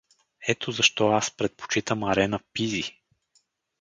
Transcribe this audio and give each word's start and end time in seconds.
Ето 0.47 0.71
защо 0.71 1.09
аз 1.09 1.31
предпочитам 1.31 2.03
арена 2.03 2.39
Пизи. 2.53 2.97